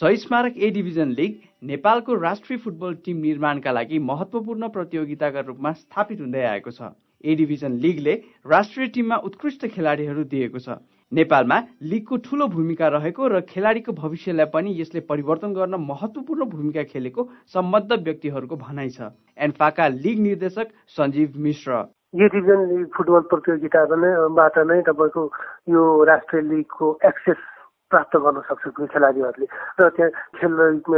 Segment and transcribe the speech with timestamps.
[0.00, 6.20] शहीद स्मारक A division league नेपालको राष्ट्रिय फुटबल टिम निर्माणका लागि महत्वपूर्ण प्रतियोगिताका रूपमा स्थापित
[6.20, 6.90] हुँदै आएको छ।
[7.24, 8.14] ए डिभिजन लिगले
[8.46, 10.76] राष्ट्रिय टिममा उत्कृष्ट खेलाडीहरू दिएको छ।
[11.12, 17.28] नेपालमा लिगको ठूलो भूमिका रहेको र खेलाडीको भविष्यलाई पनि यसले परिवर्तन गर्न महत्वपूर्ण भूमिका खेलेको
[17.56, 19.10] सम्बद्ध व्यक्तिहरूको भनाइ छ।
[19.40, 21.72] एन्फाका लिग निर्देशक सञ्जीव मिश्र।
[22.14, 25.28] यो डिभिजन लिग फुटबल प्रतियोगिताबाट नै तपाईँको
[25.72, 27.52] यो राष्ट्रिय लिगको एक्सेस
[27.90, 29.46] प्राप्त गर्न सक्छ खेलाडीहरूले।
[29.78, 30.52] र त्यहाँ खेल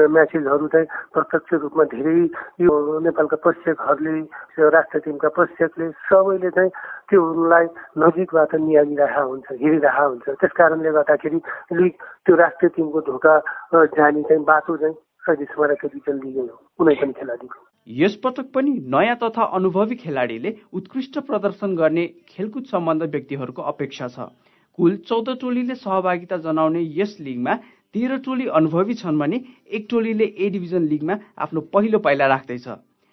[0.09, 2.17] म्याचेसहरू चाहिँ प्रत्यक्ष रूपमा धेरै
[2.65, 2.73] यो
[3.05, 6.71] नेपालका प्रशिक्षकहरूले राष्ट्रिय टिमका प्रशिक्षकले सबैले चाहिँ
[7.09, 7.67] त्योलाई
[8.01, 11.39] नजिकबाट निहालिरहेका हुन्छ हेरिरहेका हुन्छ। त्यस कारणले गर्दाखेरि
[11.77, 11.93] लिग
[12.25, 13.35] त्यो राष्ट्रिय टिमको ढोका
[13.93, 14.97] जाने चाहिँ बाटो चाहिँ
[15.29, 17.59] डिभिजन लिगै हो कुनै पनि खेलाडीको।
[18.01, 24.33] यसपटक पनि नयाँ तथा अनुभवी खेलाडीले उत्कृष्ट प्रदर्शन गर्ने खेलकुद सम्बन्ध व्यक्तिहरूको अपेक्षा छ।
[24.79, 27.55] कुल चौध टोलीले सहभागिता जनाउने यस लिगमा
[27.95, 32.69] तेह्र टोली अनुभवी छन् भने एक टोलीले ए डिभिजन लिगमा आफ्नो पहिलो पाइला राख्दैछ।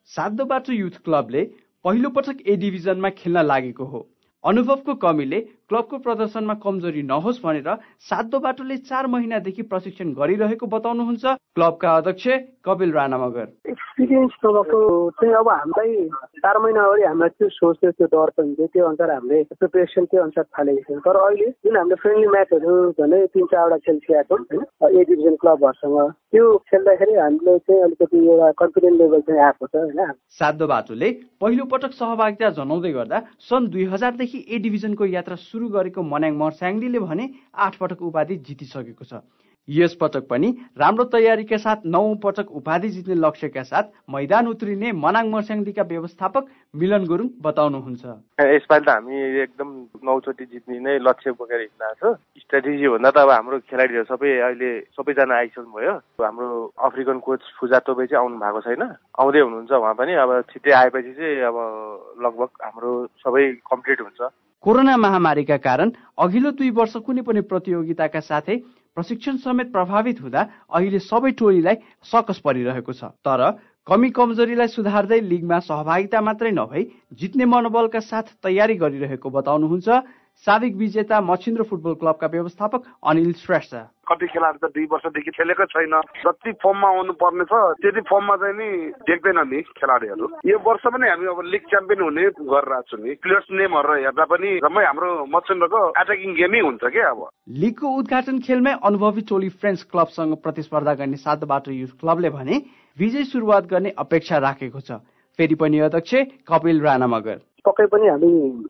[0.09, 1.43] साधोबाटो युथ क्लबले
[1.85, 4.07] पहिलो पटक ए डिभिजनमा खेल्न लागेको हो।
[4.43, 7.69] अनुभवको कमीले क्लबको प्रदर्शनमा कमजोरी नहोस् भनेर
[8.05, 11.25] सातो बाटोले चार महिनादेखि प्रशिक्षण गरिरहेको बताउनुहुन्छ
[11.57, 12.27] क्लबका अध्यक्ष
[12.65, 14.79] कपिल राणा मगर एक्सपिरियन्स नभएको
[15.17, 15.93] चाहिँ अब हामीलाई
[16.37, 20.05] चार महिना अगाडि हामीलाई त्यो सोच थियो त्यो डर पनि थियो। त्यो अनुसार हामीले प्रिपेरेसन
[20.05, 24.37] त्यो अनुसार थालेको थियौँ। तर अहिले जुन हामीले फ्रेन्डली म्याचहरू झन् तिन चारवटा खेल खेलेको
[24.37, 25.97] छौँ होइन ए डिभिजन क्लबहरूसँग
[26.31, 31.09] त्यो खेल्दाखेरि हामीले चाहिँ अलिकति एउटा कन्फिडेन्ट लेभल चाहिँ आएको छ होइन। सातो बाटोले
[31.41, 33.17] पहिलो पटक सहभागिता जनाउँदै गर्दा
[33.49, 37.25] सन् दुई हजारदेखि ए डिभिजनको यात्रा सुरु गरेको मनाङ मर्स्याङ्दीले भने
[37.65, 39.23] आठ पटक उपाधि जितिसकेको छ।
[39.67, 45.29] यस पटक पनि राम्रो तयारीका साथ नौ पटक उपाधि जित्ने लक्ष्यका साथ मैदान उत्रिने मनाङ
[45.29, 46.43] मर्स्याङ्दीका व्यवस्थापक
[46.75, 48.03] मिलन गुरुङ बताउनुहुन्छ।
[48.55, 49.69] यसपालि त हामी एकदम
[50.05, 52.13] नौचोटि जित्ने नै लक्ष्य बोकेर हिँड्दा छ।
[52.45, 57.79] स्ट्राटेजी भन्दा त अब हाम्रो खेलाडीहरू सबै अहिले सबैजना आइसक्नु भयो। हाम्रो अफ्रिकन कोच फुजा
[57.89, 58.83] तोपे चाहिँ आउनु भएको छैन।
[59.17, 61.57] आउँदै हुनुहुन्छ उहाँ पनि। अब छिट्टै आएपछि चाहिँ अब
[62.21, 64.21] लगभग हाम्रो सबै कम्प्लिट हुन्छ।
[64.63, 65.91] कोरोना महामारीका कारण
[66.21, 68.57] अघिल्लो दुई वर्ष कुनै पनि प्रतियोगिताका साथै
[68.95, 70.41] प्रशिक्षण समेत प्रभावित हुँदा
[70.71, 73.41] अहिले सबै टोलीलाई सकस परिरहेको छ। तर
[73.87, 76.83] कमी कमजोरीलाई सुधार्दै लिगमा सहभागिता मात्रै नभई
[77.13, 79.87] जित्ने मनोबलका साथ तयारी गरिरहेको बताउनुहुन्छ
[80.43, 83.75] साविक विजेता मछिन्द्र फुटबल क्लबका व्यवस्थापक अनिल श्रेष्ठ।
[84.05, 88.53] कति खेलाडी त दुई वर्षदेखि खेलेको छैन। जति फर्ममा आउनु पर्ने छ त्यति फर्ममा चाहिँ
[88.53, 88.67] नि
[89.07, 93.47] देख्दैन नि खेलाडीहरू। यो वर्ष पनि हामी अब लिग च्याम्पियन हुने गरिरहेको छु नि। प्लेयर्स
[93.49, 99.21] नेमहरू हेर्दा पनि जम्मै हाम्रो मच्छिन्द्रको एटाकिङ गेमै हुन्छ क्या अब। लिगको उद्घाटन खेलमै अनुभवी
[99.25, 102.61] टोली फ्रेन्च क्लबसँग प्रतिस्पर्धा गर्ने सात बाटो युथ क्लबले भने
[102.97, 105.01] विजय सुरुवात गर्ने अपेक्षा राखेको छ।
[105.39, 106.13] फेरि पनि अध्यक्ष
[106.45, 108.29] कपिल राणा मगर पक्कै पनि हामी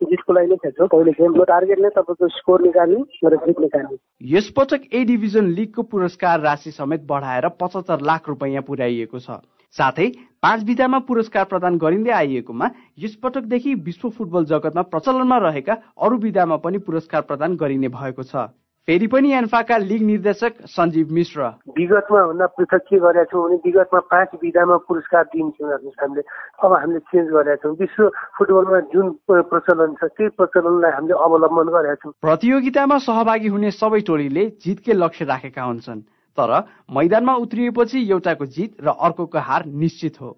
[0.09, 3.97] जितको लागि नै खेल्छौँ। पहिले गेमको टार्गेट नै तपाईँको स्कोर निकाल्ने र जित निकाल्ने।
[4.31, 9.39] यसपटक ए डिभिजन लिगको पुरस्कार राशि समेत बढाएर पचहत्तर लाख रुपियाँ पुर्याइएको छ।
[9.75, 10.07] साथै
[10.43, 12.67] पाँच विधामा पुरस्कार प्रदान गरिँदै आइएकोमा
[12.99, 18.47] यसपटकदेखि विश्व फुटबल जगतमा प्रचलनमा रहेका अरू विधामा पनि पुरस्कार प्रदान गरिने भएको छ।
[18.87, 21.41] फेरि पनि एन्फाका लिग निर्देशक सञ्जीव मिश्र।
[21.73, 26.21] विगतमा भन्दा पृथक के गरेका छौँ भने विगतमा पाँच विधामा पुरस्कार दिन्थ्यौँ हामीले
[26.61, 31.95] अब हामीले चेन्ज गरेका छौँ। विश्व फुटबलमा जुन प्रचलन छ त्यही प्रचलनलाई हामीले अवलम्बन गरेका
[31.97, 36.05] छौँ। प्रतियोगितामा सहभागी हुने सबै टोलीले जितकै लक्ष्य राखेका हुन्छन्
[36.37, 36.53] तर
[36.93, 40.29] मैदानमा उत्रिएपछि एउटाको जित र अर्कोको हार निश्चित हो।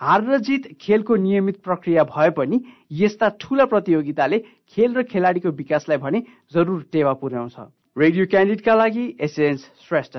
[0.00, 2.56] हार र जित खेलको नियमित प्रक्रिया भए पनि
[3.04, 4.38] यस्ता ठूला प्रतियोगिताले
[4.72, 7.60] खेल र खेलाडीको विकासलाई भने जरुर टेवा पुर्याउँछ।
[7.96, 10.16] रेडियो क्यान्डिडका लागि एसएन्स श्रेष्ठ।